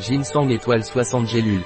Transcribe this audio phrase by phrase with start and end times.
[0.00, 1.62] Ginseng étoile 60 gélules.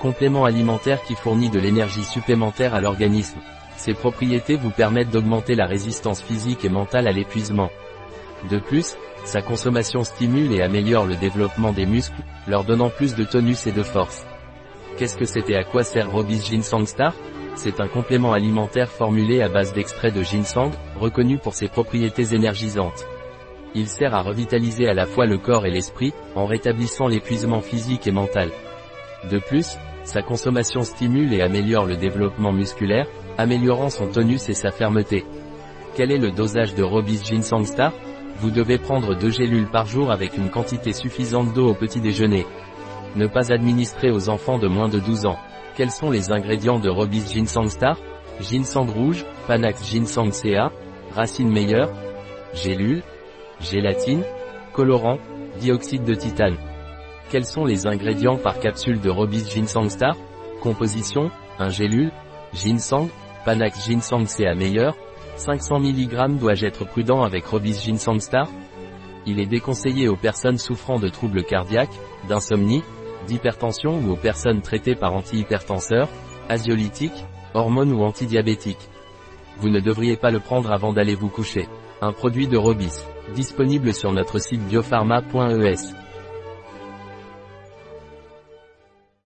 [0.00, 3.40] Complément alimentaire qui fournit de l'énergie supplémentaire à l'organisme.
[3.76, 7.70] Ses propriétés vous permettent d'augmenter la résistance physique et mentale à l'épuisement.
[8.48, 13.24] De plus, sa consommation stimule et améliore le développement des muscles, leur donnant plus de
[13.24, 14.24] tonus et de force.
[14.96, 17.12] Qu'est-ce que c'était à quoi sert Robis Ginseng Star?
[17.56, 20.70] C'est un complément alimentaire formulé à base d'extrait de ginseng,
[21.00, 23.04] reconnu pour ses propriétés énergisantes.
[23.74, 28.06] Il sert à revitaliser à la fois le corps et l'esprit, en rétablissant l'épuisement physique
[28.06, 28.50] et mental.
[29.30, 34.70] De plus, sa consommation stimule et améliore le développement musculaire, améliorant son tonus et sa
[34.70, 35.24] fermeté.
[35.96, 37.92] Quel est le dosage de Robis Ginseng Star
[38.38, 42.46] Vous devez prendre deux gélules par jour avec une quantité suffisante d'eau au petit déjeuner.
[43.16, 45.38] Ne pas administrer aux enfants de moins de 12 ans.
[45.74, 47.98] Quels sont les ingrédients de Robis Ginseng Star
[48.40, 50.70] Ginseng rouge, Panax Ginseng CA,
[51.14, 51.90] racine meilleure,
[52.52, 53.02] gélules,
[53.60, 54.24] gélatine,
[54.72, 55.18] colorant,
[55.60, 56.56] dioxyde de titane.
[57.30, 60.16] Quels sont les ingrédients par capsule de Robis Ginseng Star
[60.62, 62.12] Composition, 1 gélule,
[62.52, 63.08] ginseng,
[63.44, 64.96] Panax Ginseng CA meilleur,
[65.36, 68.48] 500 mg dois-je être prudent avec Robis Ginseng Star
[69.26, 71.94] Il est déconseillé aux personnes souffrant de troubles cardiaques,
[72.28, 72.82] d'insomnie,
[73.26, 76.08] d'hypertension ou aux personnes traitées par antihypertenseurs,
[76.48, 78.88] asiolytiques, hormones ou antidiabétiques.
[79.58, 81.68] Vous ne devriez pas le prendre avant d'aller vous coucher.
[82.00, 83.04] Un produit de Robis,
[83.34, 86.05] disponible sur notre site biopharma.es.